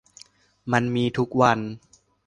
[0.71, 1.59] มันมีทุกวัน